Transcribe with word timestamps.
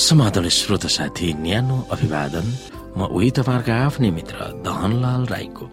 समाधान 0.00 0.48
श्रोत 0.48 0.86
साथी 0.86 1.32
न्यानो 1.44 1.76
अभिवादन। 1.92 2.46
म 2.96 3.04
उही 3.12 3.30
तपाईँहरूका 3.36 3.74
आफ्नै 3.84 4.10
मित्र 4.10 4.64
दहनलाल 4.64 5.24
राईको। 5.28 5.64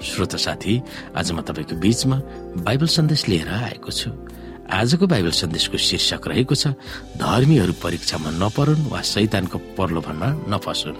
श्रोत 0.00 0.36
साथी 0.40 0.74
आज 1.12 1.32
म 1.32 1.44
तपाईँको 1.44 1.76
बीचमा 1.76 2.16
बाइबल 2.64 2.88
सन्देश 2.88 3.28
लिएर 3.28 3.48
आएको 3.48 3.90
छु। 3.92 4.10
आजको 4.72 5.04
बाइबल 5.04 5.32
सन्देशको 5.36 5.76
शीर्षक 5.76 6.22
रहेको 6.32 6.54
छ 6.56 6.72
धर्मीहरू 7.20 7.72
परीक्षामा 7.84 8.30
नपरुन् 8.40 8.88
वा 8.88 9.00
शैतानको 9.04 9.58
पर्लोभनमा 9.76 10.28
नफसुन्। 10.48 10.96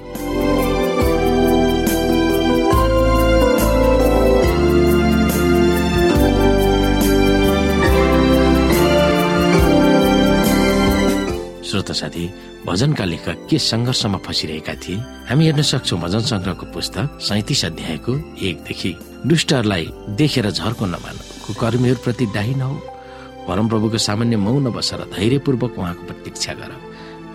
श्रोत 11.74 11.90
साथी 11.90 12.24
भजनका 12.66 13.04
लेखक 13.04 13.46
के 13.50 13.58
सङ्घर्षमा 13.58 14.18
फसिरहेका 14.22 14.74
थिए। 14.78 14.96
हामी 15.26 15.44
हेर्न 15.44 15.62
सक्छौ 15.62 15.96
भजन 15.98 16.22
संग्रहको 16.30 16.66
पुस्तक 16.70 17.18
सैतिस 17.20 17.64
अध्यायको 17.64 18.12
एकदेखि। 18.38 18.92
दुष्टहरूलाई 19.26 19.86
देखेर 20.14 20.50
झर्को 20.50 20.86
नमान 20.86 21.16
कुकर्मीहरूप्रति 21.46 22.26
डाही 22.26 22.54
नहो। 22.54 22.74
परमप्रभुको 23.48 23.98
सामान्य 23.98 24.36
मौन 24.36 24.70
बसेर 24.70 25.00
धैर्यपूर्वक 25.18 25.78
उहाँको 25.78 26.06
प्रतीक्षा 26.06 26.52
गर। 26.54 26.70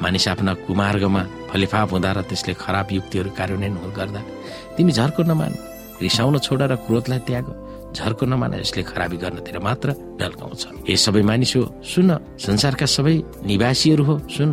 मानिस 0.01 0.27
आफ्ना 0.27 0.53
कुमार्गमा 0.63 1.23
फलिफाप 1.51 1.91
हुँदा 1.91 2.11
र 2.11 2.21
त्यसले 2.23 2.53
खराब 2.63 2.87
युक्तिहरू 2.95 3.29
कार्यान्वयन 3.35 3.75
गर्दा 3.91 4.21
तिमी 4.77 4.91
झर्को 4.91 5.23
नमान। 5.23 5.51
रिसाउन 5.99 6.39
छोड 6.39 6.61
र 6.63 6.75
क्रोधलाई 6.87 7.19
त्याग। 7.27 7.45
झर्को 7.95 8.25
नमान 8.25 8.53
यसले 8.53 8.83
खराबी 8.83 9.17
गर्नतिर 9.17 9.59
मात्र 9.59 9.87
ढल्काउँछ 10.19 10.63
ए 10.89 10.95
सबै 10.95 11.21
मानिस 11.29 11.55
हो 11.55 11.63
सुन 11.83 12.09
संसारका 12.37 12.85
सबै 12.85 13.15
निवासीहरू 13.49 14.03
हो 14.03 14.15
सुन। 14.35 14.51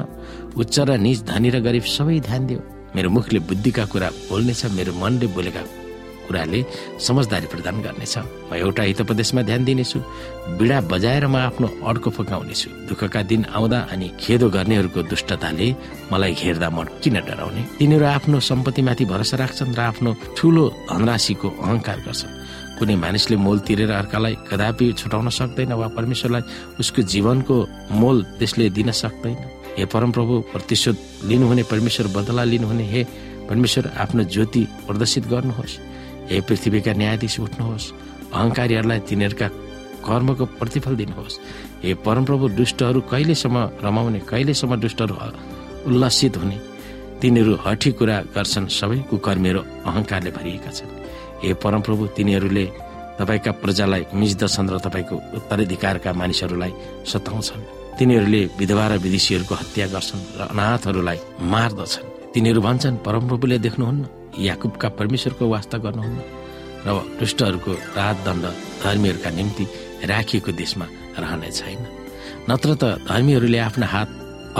उच्च 0.56 0.76
र 0.88 0.90
निज 0.96 1.18
धनी 1.30 1.48
र 1.54 1.60
गरिब 1.60 1.84
सबै 1.96 2.20
ध्यान 2.28 2.42
दियो 2.46 2.60
मेरो 2.96 3.08
मुखले 3.10 3.38
बुद्धिका 3.48 3.84
कुरा 3.92 4.08
बोल्नेछ 4.28 4.62
मेरो 4.76 4.92
मनले 4.96 5.26
बोलेका 5.36 5.62
कुराले 6.26 6.60
समझदारी 6.98 7.46
प्रदान 7.46 7.76
गर्नेछ। 7.86 8.14
म 8.50 8.58
एउटा 8.58 8.82
हितोपदेशमा 8.82 9.42
ध्यान 9.46 9.62
दिनेछु। 9.64 9.98
बिडा 10.58 10.78
बजाएर 10.90 11.26
म 11.30 11.36
आफ्नो 11.38 11.66
अड्को 11.86 12.10
फकाउनेछु। 12.10 12.68
दुःखका 12.90 13.20
दिन 13.30 13.42
आउँदा 13.46 13.78
अनि 13.94 14.06
खेदो 14.18 14.46
गर्नेहरूको 14.50 15.00
दुष्टताले 15.06 15.68
मलाई 16.10 16.32
घेर्दा 16.34 16.68
म 16.74 16.82
किन 16.98 17.16
डराउने? 17.22 17.62
तिनीहरू 17.78 18.06
आफ्नो 18.16 18.36
सम्पत्तिमाथि 18.42 19.04
भरोसा 19.06 19.36
राख्छन् 19.38 19.76
र 19.78 19.80
आफ्नो 19.86 20.10
ठुलो 20.34 20.64
धनराशिको 20.90 21.48
अहंकार 21.62 21.98
गर्छन्। 22.06 22.34
कुनै 22.78 22.96
मानिसले 22.96 23.36
मोल 23.36 23.58
तिरेर 23.66 23.90
अर्कालाई 23.90 24.34
कदापि 24.48 24.86
छुटाउन 24.92 25.28
सक्दैन 25.30 25.72
वा 25.72 25.88
परमेश्वरलाई 25.96 26.42
उसको 26.80 27.02
जीवनको 27.02 27.56
मोल 27.92 28.16
त्यसले 28.38 28.70
दिन 28.70 28.90
सक्दैन। 28.92 29.36
हे 29.76 29.84
परमप्रभु 29.84 30.34
प्रतिशोध 30.52 30.96
लिनुहुने 31.28 31.62
परमेश्वर 31.72 32.06
बदला 32.16 32.44
लिनुहुने 32.44 32.84
हे 32.92 33.02
परमेश्वर 33.48 33.84
आफ्नो 33.96 34.22
ज्योति 34.24 34.62
प्रदर्शित 34.86 35.24
गर्नुहोस्। 35.28 35.78
हे 36.30 36.40
पृथ्वीका 36.40 36.92
न्यायाधीश 36.92 37.34
उठ्नुहोस्। 37.40 37.92
अहङ्कारीहरूलाई 38.34 39.00
तिनीहरूका 39.08 39.48
कर्मको 40.06 40.44
प्रतिफल 40.58 40.96
दिनुहोस्। 40.96 41.38
हे 41.84 41.94
परमप्रभु 42.06 42.48
दुष्टहरू 42.58 43.00
कहिलेसम्म 43.10 43.56
रमाउने 43.84 44.20
कहिलेसम्म 44.30 44.76
दुष्टहरू 44.76 45.14
उल्लसित 45.86 46.36
हुने 46.36 46.58
तिनीहरू 47.20 47.52
हठी 47.64 47.90
कुरा 47.98 48.16
गर्छन्। 48.34 48.66
सबै 48.68 48.98
कुकर्मीहरू 49.10 49.60
अहङ्कारले 49.88 50.30
भरिएका 50.30 50.70
छन्। 50.70 50.90
हे 51.42 51.54
परमप्रभु 51.62 52.06
तिनीहरूले 52.16 52.64
तपाईँका 53.18 53.52
प्रजालाई 53.62 54.02
मिच्दछन् 54.14 54.70
र 54.72 54.76
तपाईँको 54.86 55.16
उत्तराधिकारका 55.36 56.10
मानिसहरूलाई 56.12 56.72
सताउँछन्। 57.10 57.62
तिनीहरूले 57.98 58.42
विधवा 58.60 58.86
र 58.86 58.92
विदेशीहरूको 59.04 59.54
हत्या 59.54 59.86
गर्छन् 59.94 60.22
र 60.38 60.40
अनाथहरूलाई 60.52 61.18
मार्दछन्। 61.52 62.06
तिनीहरू 62.34 62.60
भन्छन् 62.60 63.02
परमप्रभुले 63.06 63.58
देख्नुहुन्न 63.66 64.04
याकुबका 64.36 64.88
परमेश्वरको 65.00 65.44
वास्ता 65.48 65.76
गर्नुहुन्न 65.80 66.20
र 66.86 66.88
दुष्टहरूको 67.20 67.72
रात 67.96 68.16
दण्ड 68.26 68.44
धर्मीहरूका 68.84 69.30
निम्ति 69.32 69.64
राखिएको 70.12 70.52
देशमा 70.52 70.86
रहने 71.16 71.50
छैन। 71.50 71.80
नत्र 72.50 72.68
त 72.76 72.84
धर्मीहरूले 73.08 73.58
आफ्ना 73.58 73.86
हात 73.86 74.08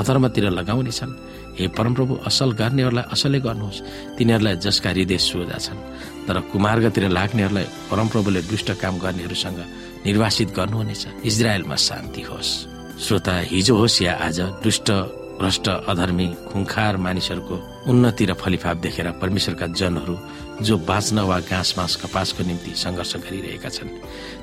अधर्मतिर 0.00 0.44
लगाउनेछन् 0.50 1.12
हे 1.60 1.64
परमप्रभु 1.76 2.14
असल 2.28 2.50
गर्नेहरूलाई 2.60 3.04
असलै 3.12 3.40
गर्नुहोस्। 3.40 3.84
तिनीहरूलाई 4.16 4.56
जसका 4.64 4.90
हृदय 4.90 5.18
सोझा 5.20 5.58
छन्। 5.60 5.78
तर 6.26 6.40
कुमार्गतिर 6.52 7.08
लाग्नेहरूलाई 7.08 7.66
परमप्रभुले 7.90 8.42
दुष्ट 8.50 8.68
काम 8.82 8.98
गर्नेहरूसँग 8.98 9.58
निर्वासित 10.06 10.48
गर्नुहुनेछ। 10.56 11.06
इजरायलमा 11.24 11.76
शान्ति 11.76 12.22
होस्। 12.22 12.50
श्रोता 12.98 13.34
हिजो 13.50 13.74
होस् 13.76 14.02
या 14.02 14.12
आज 14.26 14.40
दुष्ट 14.64 14.90
भ्रष्ट 15.36 15.68
अधर्मी 15.68 16.26
खुङखार 16.48 16.96
मानिसहरूको 16.96 17.56
उन्नति 17.92 18.24
र 18.24 18.32
फलिफाप 18.34 18.76
देखेर 18.76 19.10
परमेश्वरका 19.20 19.66
जनहरू 19.76 20.16
जो 20.64 20.74
बाँच्न 20.88 21.18
वा 21.28 21.38
घाँस 21.40 21.74
बाँस 21.76 21.96
कपासको 22.00 22.44
निम्ति 22.44 22.72
सङ्घर्ष 22.72 23.12
गरिरहेका 23.20 23.68
छन् 23.68 23.92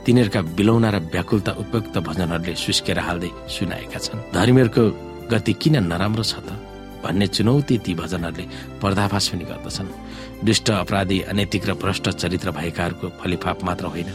तिनीहरूका 0.05 0.41
बिलौना 0.53 0.89
र 0.93 0.97
व्याकुलता 1.09 1.51
उपयुक्त 1.57 1.97
भजनहरूले 1.97 2.53
सुस्केर 2.55 2.99
हाल्दै 2.99 3.31
सुनाएका 3.49 3.99
छन्। 3.99 4.21
धर्मीहरूको 4.37 4.83
गति 5.33 5.53
किन 5.57 5.75
नराम्रो 5.89 6.23
छ 6.23 6.37
त? 6.45 6.53
भन्ने 7.01 7.27
चुनौती 7.27 7.77
ती 7.81 7.93
भजनहरूले 7.97 8.45
पर्दाफास 8.77 9.27
पनि 9.33 9.45
गर्दछन्। 9.49 9.89
दुष्ट 10.43 10.69
अपराधी 10.71 11.19
अनैतिक 11.31 11.65
र 11.69 11.73
भ्रष्ट 11.73 12.09
चरित्र 12.11 12.51
भएकाहरूको 12.51 13.07
फलिफाप 13.19 13.63
मात्र 13.63 13.85
होइन। 13.85 14.09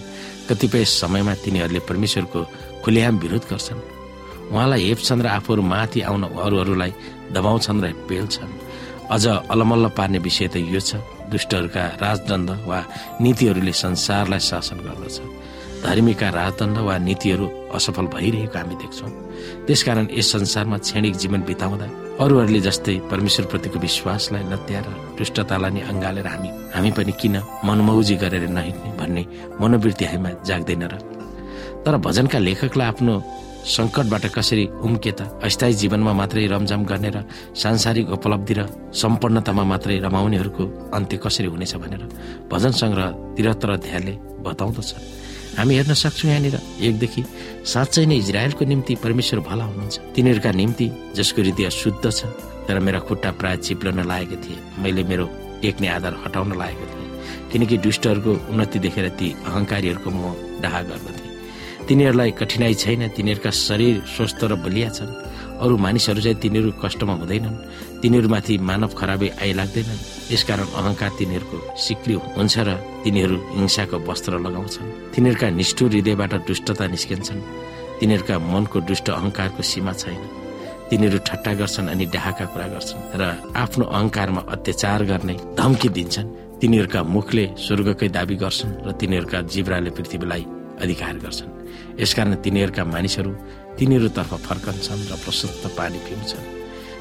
कतिपय 0.48 0.84
समयमा 0.84 1.34
तिनीहरूले 1.44 1.80
परमेश्वरको 1.88 2.40
खुलेआम 2.84 3.18
विरोध 3.18 3.44
गर्छन्। 3.50 3.80
उहाँलाई 4.52 4.82
हेप्छन् 4.88 5.22
र 5.22 5.26
आफूहरू 5.28 5.62
माथि 5.62 6.00
आउन 6.00 6.22
अरूहरूलाई 6.36 6.92
दबाउँछन् 7.32 7.82
र 7.84 7.92
पेल्छन् 8.08 8.52
अझ 9.08 9.24
अलमल्ल 9.48 9.88
पार्ने 9.96 10.18
विषय 10.18 10.48
त 10.52 10.56
यो 10.56 10.80
छ। 10.80 11.00
दुष्टहरूका 11.28 11.84
राजदण्ड 12.00 12.48
वा 12.68 12.78
नीतिहरूले 13.20 13.72
संसारलाई 13.72 14.40
शासन 14.40 14.78
गर्दछ। 14.84 15.16
धर्मीका 15.84 16.28
राजदण्ड 16.38 16.78
वा 16.86 16.96
नीतिहरू 17.08 17.46
असफल 17.76 18.06
भइरहेको 18.14 18.58
हामी 18.58 18.74
देख्छौँ। 18.82 19.10
त्यसकारण 19.66 20.06
यस 20.18 20.32
संसारमा 20.32 20.76
क्षणिक 20.84 21.14
जीवन 21.22 21.40
बिताउँदा 21.48 21.86
अरूहरूले 22.22 22.60
जस्तै 22.66 22.94
परमेश्वरप्रतिको 23.10 23.78
विश्वासलाई 23.78 24.44
लत्याएर 24.52 24.86
दुष्टतालाई 25.18 25.70
नै 25.74 25.80
अँगालेर 25.90 26.26
हामी 26.26 26.48
हामी 26.74 26.90
पनि 26.98 27.12
किन 27.20 27.36
मनमौजी 27.66 28.14
गरेर 28.22 28.44
नहिँड्ने 28.58 28.90
भन्ने 28.98 29.22
मनोवृत्ति 29.60 30.04
हामीमा 30.10 30.30
जाग्दैन 30.48 30.82
र। 30.92 30.94
तर 31.86 31.94
भजनका 32.06 32.38
लेखकलाई 32.38 32.88
आफ्नो 32.90 33.14
सङ्कटबाट 33.68 34.24
कसरी 34.34 34.64
उम्के 34.86 35.12
त 35.18 35.20
अस्थायी 35.46 35.74
जीवनमा 35.80 36.12
मात्रै 36.20 36.46
रमझम 36.50 36.82
गर्ने 36.90 37.10
र 37.14 37.18
सांसारिक 37.54 38.06
उपलब्धि 38.18 38.54
र 38.58 38.60
सम्पन्नतामा 39.02 39.64
मात्रै 39.72 39.98
रमाउनेहरूको 40.06 40.64
अन्त्य 40.96 41.16
कसरी 41.24 41.48
हुनेछ 41.54 41.74
भनेर 41.82 42.02
भजन 42.50 42.72
सङ्ग्रह 42.82 43.06
त्रिहत्तर 43.36 43.70
अध्यायले 43.78 44.14
बताउँदछ। 44.42 44.90
हामी 45.58 45.74
हेर्न 45.74 45.94
सक्छौँ 45.94 46.30
यहाँनिर। 46.30 46.56
एकदेखि 46.86 47.22
साँच्चै 47.66 48.04
नै 48.06 48.16
इजरायलको 48.22 48.64
निम्ति 48.64 48.94
परमेश्वर 49.02 49.40
भला 49.42 49.64
हुनुहुन्छ। 49.64 50.14
तिनीहरूका 50.14 50.50
निम्ति 50.54 50.86
जसको 51.18 51.42
हृदय 51.42 51.70
शुद्ध 51.74 52.04
छ 52.06 52.30
तर 52.70 52.78
मेरा 52.78 52.98
खुट्टा 53.02 53.30
प्राय 53.34 53.56
चिप्लन 53.66 54.06
लागेको 54.06 54.36
थिए। 54.38 54.58
मैले 54.78 55.02
मेरो 55.02 55.26
टेक्ने 55.62 55.88
आधार 55.88 56.14
हटाउन 56.24 56.54
लागेको 56.54 56.86
थिएँ। 56.86 57.50
किनकि 57.50 57.76
दुष्टहरूको 57.82 58.32
उन्नति 58.54 58.78
देखेर 58.78 59.08
ती 59.18 59.28
अहङ्कारीहरूको 59.50 60.10
म 60.10 60.22
डाहा 60.62 60.80
गर्दथे। 60.86 61.26
तिनीहरूलाई 61.88 62.30
कठिनाई 62.38 62.74
छैन 62.74 63.08
तिनीहरूका 63.16 63.50
शरीर 63.50 63.94
स्वस्थ 64.14 64.40
र 64.44 64.54
बलिया 64.62 64.88
छन्। 64.94 65.10
अरू 65.58 65.76
मानिसहरू 65.76 66.20
चाहिँ 66.20 66.38
तिनीहरू 66.38 66.70
कष्टमा 66.82 67.14
हुँदैनन्। 67.20 67.56
तिनीहरूमाथि 68.02 68.54
मानव 68.58 68.90
खराबी 68.98 69.28
आइलाग्दैनन्। 69.42 70.00
यसकारण 70.32 70.68
अहङ्कार 70.78 71.10
तिनीहरूको 71.18 71.58
सिक्री 71.76 72.14
हुन्छ 72.36 72.54
र 72.58 72.68
तिनीहरू 73.04 73.36
हिंसाको 73.58 73.96
वस्त्र 74.08 74.32
लगाउँछन्। 74.38 74.88
तिनीहरूका 75.14 75.48
निष्ठुर 75.50 75.90
हृदयबाट 75.92 76.32
दुष्टता 76.46 76.86
निस्किन्छन्। 76.86 77.40
तिनीहरूका 78.00 78.34
मनको 78.38 78.78
दुष्ट 78.88 79.06
अहङ्कारको 79.10 79.62
सीमा 79.62 79.92
छैन। 79.92 80.22
तिनीहरू 80.88 81.18
ठट्टा 81.20 81.52
गर्छन् 81.60 81.90
अनि 81.92 82.04
डाहाका 82.14 82.44
कुरा 82.52 82.66
गर्छन् 82.74 83.00
र 83.20 83.22
आफ्नो 83.52 83.84
अहङ्कारमा 83.84 84.42
अत्याचार 84.54 85.00
गर्ने 85.04 85.34
धम्की 85.58 85.88
दिन्छन्। 85.88 86.28
तिनीहरूका 86.60 87.00
मुखले 87.04 87.44
स्वर्गकै 87.58 88.08
दावी 88.08 88.36
गर्छन् 88.42 88.72
र 88.86 88.88
तिनीहरूका 88.96 89.38
जिब्राले 89.52 89.90
पृथ्वीलाई 89.90 90.44
अधिकार 90.82 91.14
गर्छन्। 91.18 91.50
यसकारण 92.00 92.34
तिनीहरूका 92.40 92.82
मानिसहरू 92.84 93.30
तिनीहरूतर्फ 93.78 94.32
फर्कन्छन् 94.46 95.08
र 95.10 95.14
प्रशस्त 95.24 95.62
पानी 95.78 95.98
पिउँछन्। 96.06 96.46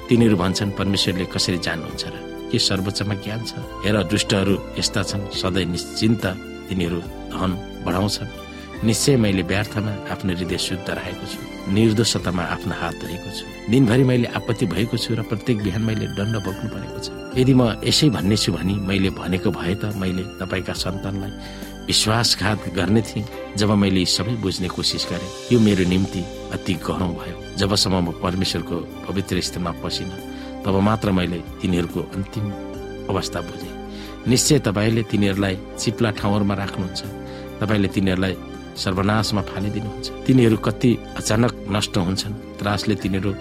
तिनीहरू 0.08 0.36
भन्छन् 0.38 0.78
परमेश्वरले 0.80 1.26
कसरी 1.34 1.58
जान्नुहुन्छ 1.58 2.04
र 2.14 2.16
के 2.48 2.58
सर्वोच्चमा 2.60 3.16
ज्ञान 3.26 3.42
छ? 3.44 3.52
हेर 3.84 3.96
दुष्टहरू 4.08 4.56
यस्ता 4.80 5.02
छन्। 5.04 5.30
सधैँ 5.36 5.66
निश्चिन्त 5.74 6.24
तिनीहरू 6.70 7.00
धन 7.34 7.52
बढाउँछन्। 7.86 8.30
निश्चय 8.88 9.16
मैले 9.18 9.42
व्यर्थमा 9.42 9.92
आफ्नो 10.14 10.32
हृदय 10.38 10.58
शुद्ध 10.58 10.88
राखेको 10.88 11.26
छु। 11.26 11.40
निर्दोषतामा 11.74 12.44
आफ्नो 12.56 12.74
हात 12.78 12.96
धोएको 13.02 13.30
छु। 13.36 13.46
दिनभरि 13.74 14.04
मैले 14.06 14.28
आपत्ति 14.38 14.66
भएको 14.70 14.98
छु 15.02 15.12
र 15.18 15.22
प्रत्येक 15.28 15.58
बिहान 15.66 15.82
मैले 15.82 16.06
दण्ड 16.14 16.36
बोक्नु 16.46 16.68
परेको 16.70 17.00
छ। 17.02 17.08
यदि 17.36 17.54
म 17.58 17.82
यसै 17.84 18.08
भन्ने 18.14 18.38
छु 18.38 18.54
भनी 18.54 18.74
मैले 18.86 19.10
भनेको 19.18 19.50
भए 19.50 19.76
त 19.82 19.98
मैले 19.98 20.24
तपाईँका 20.40 20.74
सन्तानलाई 20.78 21.34
विश्वासघात 21.90 22.60
गर्ने 22.78 23.02
थिएँ 23.02 23.26
जब 23.58 23.70
मैले 23.82 24.06
सबै 24.06 24.36
बुझ्ने 24.40 24.68
कोसिस 24.70 25.04
गरेँ। 25.10 25.32
यो 25.52 25.58
मेरो 25.60 25.84
निम्ति 25.90 26.22
अति 26.54 26.74
गह्रौँ 26.88 27.14
भयो। 27.20 27.36
जबसम्म 27.58 27.96
म 28.04 28.12
परमेश्वरको 28.24 28.78
पवित्र 29.08 29.42
स्थलमा 29.42 29.72
पसिन 29.84 30.10
तब 30.66 30.76
मात्र 30.88 31.12
मैले 31.12 31.40
तिनीहरूको 31.62 32.02
अन्तिम 32.16 32.46
अवस्था 33.12 33.40
बुझेँ। 33.42 33.74
निश्चय 34.28 34.60
तपाईँले 34.68 35.04
तिनीहरूलाई 35.12 35.56
चिप्ला 35.80 36.10
ठाउँहरूमा 36.20 36.56
राख्नुहुन्छ। 36.62 37.02
तपाईँले 37.60 37.88
तिनीहरूलाई 37.96 38.36
सर्वनाशमा 38.78 39.42
फालिदिनुहुन्छ। 39.42 40.08
तिनीहरू 40.28 40.58
कति 40.58 40.92
अचानक 41.18 41.54
नष्ट 41.76 41.98
हुन्छन् 41.98 42.40
त्रासले 42.60 42.96
तिनीहरू 43.04 43.32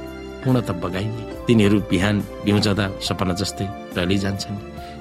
पूर्णत 0.43 0.71
बगाइने। 0.83 1.23
तिनीहरू 1.47 1.77
बिहान 1.91 2.17
बिउजाँदा 2.45 2.87
सपना 3.07 3.35
जस्तै 3.41 3.67
टलिजान्छन् 3.95 4.59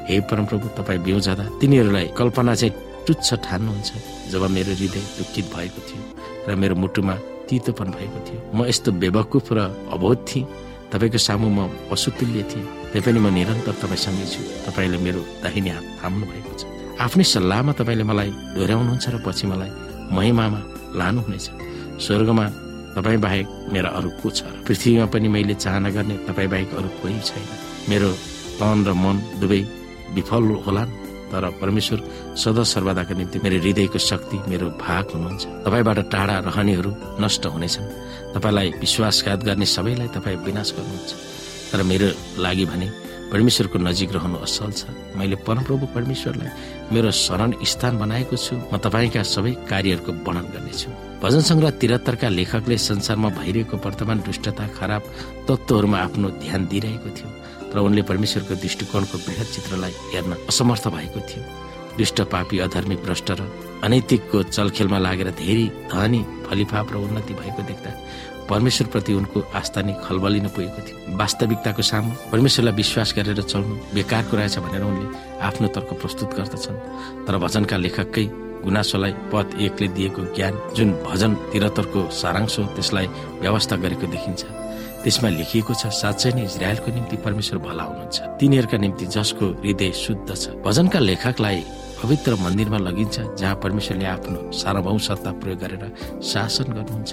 हे 0.07 0.19
परमप्रभु 0.29 0.67
तपाईँ 0.77 1.03
बिउजाँदा 1.05 1.45
तिनीहरूलाई 1.61 2.07
कल्पना 2.17 2.53
चाहिँ 2.55 2.73
टुच्छ 3.07 3.27
ठान्नुहुन्छ 3.45 3.91
जब 4.31 4.43
मेरो 4.55 4.73
हृदय 4.73 5.03
दुखित 5.17 5.45
भएको 5.53 5.79
थियो 5.87 6.01
र 6.49 6.55
मेरो 6.61 6.75
मुटुमा 6.75 7.15
तितोपन 7.47 7.87
भएको 7.97 8.19
थियो। 8.25 8.39
म 8.53 8.65
यस्तो 8.65 8.89
बेवकुफ 9.01 9.47
र 9.53 9.59
अबोध 9.95 10.17
थिएँ। 10.27 10.45
तपाईँको 10.91 11.17
सामु 11.17 11.47
म 11.49 11.59
पशुतुल्य 11.91 12.41
थिएँ। 12.51 12.65
त्यही 12.91 13.03
पनि 13.05 13.19
म 13.19 13.27
निरन्तर 13.33 13.75
तपाईँसँगै 13.81 14.25
छु। 14.31 14.41
तपाईँले 14.65 14.97
मेरो 15.05 15.21
दाहिने 15.43 15.71
हात 15.75 15.85
थाम्नु 15.99 16.25
भएको 16.31 16.53
छ। 16.59 16.61
आफ्नै 16.95 17.25
सल्लाहमा 17.33 17.71
तपाईँले 17.79 18.03
मलाई 18.07 18.31
डोर्याउनुहुन्छ 18.55 19.05
र 19.13 19.15
पछि 19.25 19.45
मलाई 19.51 19.71
महिमामा 20.15 20.59
लानुहुनेछ। 20.99 21.45
स्वर्गमा 21.99 22.45
तपाईँ 22.95 23.19
बाहेक 23.19 23.47
मेरा 23.73 23.89
अरू 23.99 24.09
को 24.23 24.27
छ 24.31 24.39
पृथ्वीमा 24.63 25.05
पनि 25.11 25.27
मैले 25.27 25.55
चाहना 25.59 25.89
गर्ने 25.91 26.15
तपाईँ 26.27 26.49
बाहेक 26.51 26.69
अरू 26.79 26.89
कोही 27.03 27.19
छैन। 27.19 27.47
मेरो 27.89 28.09
तन 28.59 28.77
र 28.87 28.89
मन 28.95 29.15
दुवै 29.41 29.61
विफल 30.15 30.43
होलान् 30.65 30.91
तर 31.35 31.49
परमेश्वर 31.59 31.99
सदा 32.39 32.63
सर्वदाका 32.63 33.13
निम्ति 33.19 33.39
मेरो 33.43 33.59
हृदयको 33.59 33.99
शक्ति 33.99 34.37
मेरो 34.47 34.67
भाग 34.79 35.05
हुनुहुन्छ। 35.11 35.43
तपाईँबाट 35.67 35.99
टाढा 36.07 36.35
रहनेहरू 36.47 36.91
नष्ट 37.19 37.45
हुनेछन्। 37.51 37.91
तपाईँलाई 38.35 38.69
विश्वासघात 38.79 39.39
गर्ने 39.43 39.67
सबैलाई 39.67 40.07
तपाईँ 40.15 40.39
विनाश 40.47 40.69
गर्नुहुन्छ। 40.79 41.11
तर 41.71 41.83
मेरो 41.83 42.07
लागि 42.39 42.65
भने 42.71 42.87
परमेश्वरको 43.35 43.77
नजिक 43.83 44.09
रहनु 44.15 44.37
असल 44.47 44.71
छ। 44.71 44.87
मैले 45.19 45.35
परमप्रभु 45.43 45.85
परमेश्वरलाई 45.91 46.49
मेरो 46.93 47.11
शरण 47.11 47.51
स्थान 47.67 47.93
बनाएको 47.99 48.35
छु। 48.39 48.55
म 48.71 48.79
तपाईँका 48.79 49.21
सबै 49.27 49.51
कार्यहरूको 49.67 50.11
वर्णन 50.23 50.45
गर्नेछु। 50.55 50.89
भजन 51.19 51.41
सङ्ग्रह 51.51 51.71
तिहत्तरका 51.81 52.27
लेखकले 52.29 52.77
संसारमा 52.79 53.29
भइरहेको 53.35 53.75
वर्तमान 53.75 54.17
दुष्टता 54.23 54.65
खराब 54.79 55.03
तत्त्वहरूमा 55.47 55.97
आफ्नो 55.99 56.27
ध्यान 56.39 56.61
दिइरहेको 56.71 57.09
थियो। 57.11 57.29
तर 57.75 57.83
उनले 57.83 58.01
परमेश्वरको 58.07 58.55
दृष्टिकोणको 58.55 59.17
वृहत 59.19 59.47
चित्रलाई 59.51 59.93
हेर्न 60.15 60.31
असमर्थ 60.47 60.87
भएको 60.95 61.19
थियो। 61.27 61.43
दुष्ट 61.99 62.21
पापी 62.31 62.59
अधर्मी 62.59 62.95
भ्रष्ट 63.03 63.31
र 63.31 63.43
अनैतिकको 63.83 64.43
चलखेलमा 64.47 64.99
लागेर 64.99 65.29
धेरै 65.35 65.67
धनी 65.91 66.21
फलिफाप 66.47 66.87
र 66.93 66.95
उन्नति 67.03 67.33
भएको 67.35 67.61
देख्दा 67.67 67.91
परमेश्वरप्रति 68.47 69.13
उनको 69.13 69.39
आस्था 69.59 69.81
नै 69.81 69.93
खलबलिन 70.07 70.47
पुगेको 70.55 70.81
थियो। 70.87 71.17
वास्तविकताको 71.19 71.81
सामु 71.81 72.11
परमेश्वरलाई 72.31 72.75
विश्वास 72.79 73.13
गरेर 73.17 73.41
चल्नु 73.43 73.75
बेकारको 73.91 74.33
रहेछ 74.37 74.55
भनेर 74.63 74.83
उनले 74.87 75.07
आफ्नो 75.43 75.67
तर्क 75.75 75.89
प्रस्तुत 75.99 76.29
गर्दछन्। 76.31 76.79
तर 77.27 77.33
भजनका 77.43 77.75
लेखककै 77.75 78.25
गुनासोलाई 78.63 79.13
पद 79.31 79.47
एकले 79.59 79.87
दिएको 79.99 80.21
ज्ञान 80.35 80.53
जुन 80.75 80.89
भजन 81.03 81.31
तिरतरको 81.51 82.01
सारांश 82.21 82.59
हो 82.59 82.63
त्यसलाई 82.75 83.07
व्यवस्था 83.43 83.75
गरेको 83.83 84.07
देखिन्छ। 84.07 84.41
त्यसमा 85.05 85.29
लेखिएको 85.29 85.73
छ 85.77 85.93
साँच्चै 85.93 86.33
नै 86.33 86.43
इजरायलको 86.49 86.89
निम्ति 86.89 87.15
परमेश्वर 87.21 87.57
भला 87.61 87.83
हुनुहुन्छ। 87.85 88.17
तिनीहरूका 88.41 88.77
निम्ति 88.81 89.05
जसको 89.13 89.45
हृदय 89.61 89.91
शुद्ध 89.93 90.29
छ। 90.33 90.57
भजनका 90.65 90.99
लेखकलाई 90.99 91.61
पवित्र 92.01 92.31
मन्दिरमा 92.41 92.77
लगिन्छ 92.89 93.15
जहाँ 93.37 93.55
परमेश्वरले 93.61 94.05
आफ्नो 94.05 94.39
सार्वभौम 94.51 94.97
सत्ता 94.97 95.31
प्रयोग 95.37 95.59
गरेर 95.61 95.83
शासन 96.25 96.67
गर्नुहुन्छ। 96.73 97.11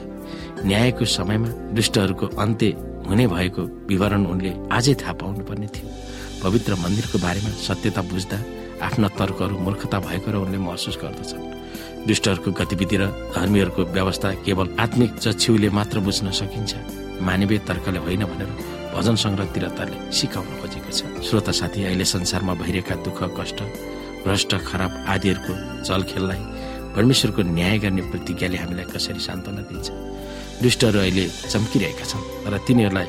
न्यायको 0.65 1.05
समयमा 1.05 1.49
दुष्टहरूको 1.77 2.27
अन्त्य 2.41 2.69
हुने 3.09 3.27
भएको 3.29 3.63
विवरण 3.93 4.25
उनले 4.25 4.53
आजै 4.73 4.95
थाहा 4.97 5.13
पाउनु 5.21 5.45
पर्ने 5.45 5.69
थियो। 5.69 5.89
पवित्र 6.43 6.73
मन्दिरको 6.81 7.17
बारेमा 7.21 7.51
सत्यता 7.61 8.03
बुझ्दा 8.09 8.39
आफ्ना 8.89 9.09
तर्कहरू 9.21 9.55
मूर्खता 9.61 9.99
भएको 10.01 10.29
र 10.33 10.37
उनले 10.41 10.59
महसुस 10.65 10.97
गर्दछन्। 10.97 12.09
दुष्टहरूको 12.09 12.51
गतिविधि 12.57 12.97
र 12.97 13.13
धर्मीहरूको 13.37 13.83
व्यवस्था 13.93 14.29
केवल 14.49 14.67
आत्मिक 14.81 15.11
चक्षुले 15.21 15.69
मात्र 15.71 16.01
बुझ्न 16.01 16.31
सकिन्छ। 16.33 16.73
मानवीय 17.27 17.59
तर्कले 17.69 17.99
होइन 18.07 18.25
भनेर 18.31 18.51
भजन 18.95 19.17
सङ्ग्रह 19.25 19.47
तिरताले 19.55 19.97
सिकाउन 20.19 20.49
खोजेको 20.61 20.91
छ 20.99 21.01
श्रोता 21.27 21.53
साथी 21.61 21.81
अहिले 21.89 22.05
संसारमा 22.15 22.55
भइरहेका 22.63 22.95
दुःख 23.07 23.21
कष्ट 23.39 23.59
भ्रष्ट 24.25 24.51
खराब 24.69 24.93
आदिहरूको 25.15 25.53
चलखेललाई 25.89 26.43
परमेश्वरको 26.97 27.43
न्याय 27.57 27.79
गर्ने 27.85 28.03
प्रतिज्ञाले 28.13 28.57
हामीलाई 28.63 28.87
कसरी 28.95 29.21
सान्त्वना 29.29 29.63
दिन्छ? 29.71 29.89
दुष्टहरू 30.63 30.99
अहिले 31.05 31.25
चम्किरहेका 31.53 32.05
छन् 32.11 32.25
तर 32.45 32.55
तिनीहरूलाई 32.67 33.09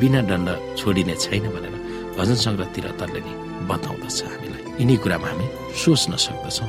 बिना 0.00 0.20
दण्ड 0.30 0.48
छोडिने 0.78 1.14
छैन 1.24 1.44
भनेर 1.54 1.74
भजन 2.18 2.36
सङ्ग्रह 2.44 2.68
तिरतरले 2.74 3.20
नै 3.26 3.32
बताउँदछ 3.70 4.18
हामीलाई। 4.32 4.62
यिनी 4.80 4.96
कुरामा 5.02 5.28
हामी 5.30 5.46
सोच्न 5.82 6.12
सक्दछौँ। 6.26 6.68